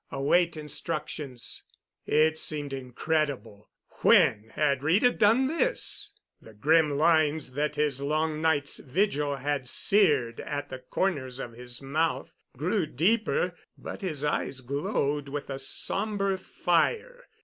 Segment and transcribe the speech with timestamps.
[0.11, 1.61] Await instructions."
[2.07, 3.69] It seemed incredible.
[4.01, 6.11] When had Rita done this?
[6.41, 11.83] The grim lines that his long night's vigil had seared at the corners of his
[11.83, 17.25] mouth grew deeper, but his eyes glowed with a sombre fire.